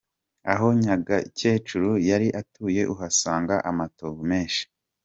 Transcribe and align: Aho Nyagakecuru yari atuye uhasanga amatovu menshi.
Aho 0.53 0.67
Nyagakecuru 0.81 1.89
yari 2.09 2.27
atuye 2.41 2.81
uhasanga 2.93 3.55
amatovu 3.69 4.21
menshi. 4.31 4.63